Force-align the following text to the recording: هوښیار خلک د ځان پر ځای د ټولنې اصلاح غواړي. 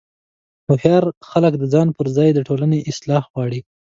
هوښیار 0.67 1.03
خلک 1.29 1.53
د 1.57 1.63
ځان 1.73 1.87
پر 1.97 2.07
ځای 2.15 2.29
د 2.33 2.39
ټولنې 2.47 2.79
اصلاح 2.91 3.23
غواړي. 3.31 3.59